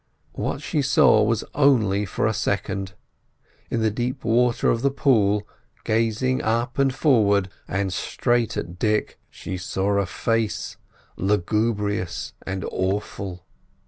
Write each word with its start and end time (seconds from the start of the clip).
What 0.33 0.63
she 0.63 0.81
saw 0.81 1.21
was 1.21 1.43
only 1.53 2.05
for 2.07 2.25
a 2.25 2.33
second. 2.33 2.93
In 3.69 3.83
the 3.83 3.91
deep 3.91 4.25
water 4.25 4.71
of 4.71 4.81
the 4.81 4.89
pool, 4.89 5.47
gazing 5.83 6.41
up 6.41 6.79
and 6.79 6.91
forward 6.91 7.51
and 7.67 7.93
straight 7.93 8.57
at 8.57 8.79
Dick, 8.79 9.19
she 9.29 9.57
saw 9.57 9.99
a 9.99 10.07
face, 10.07 10.75
lugubrious 11.17 12.33
and 12.47 12.65
awful. 12.71 13.45